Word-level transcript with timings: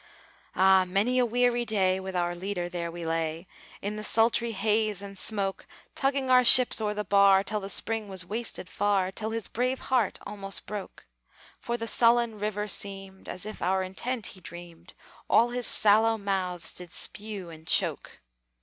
Ah! 0.55 0.83
many 0.83 1.19
a 1.19 1.25
weary 1.27 1.63
day 1.63 1.99
With 1.99 2.15
our 2.15 2.33
Leader 2.33 2.67
there 2.67 2.89
we 2.89 3.05
lay. 3.05 3.45
In 3.83 3.97
the 3.97 4.03
sultry 4.03 4.51
haze 4.51 4.99
and 4.99 5.15
smoke, 5.15 5.67
Tugging 5.93 6.31
our 6.31 6.43
ships 6.43 6.81
o'er 6.81 6.95
the 6.95 7.03
bar, 7.03 7.43
Till 7.43 7.59
the 7.59 7.69
spring 7.69 8.07
was 8.09 8.25
wasted 8.25 8.67
far, 8.67 9.11
Till 9.11 9.29
his 9.29 9.47
brave 9.47 9.77
heart 9.93 10.17
almost 10.25 10.65
broke. 10.65 11.05
For 11.59 11.77
the 11.77 11.85
sullen 11.85 12.39
river 12.39 12.67
seemed 12.67 13.29
As 13.29 13.45
if 13.45 13.61
our 13.61 13.83
intent 13.83 14.25
he 14.33 14.41
dreamed, 14.41 14.95
All 15.29 15.49
his 15.51 15.67
sallow 15.67 16.17
mouths 16.17 16.73
did 16.73 16.91
spew 16.91 17.51
and 17.51 17.67
choke. 17.67 18.21